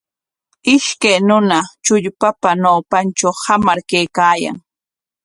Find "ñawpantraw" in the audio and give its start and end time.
2.61-3.35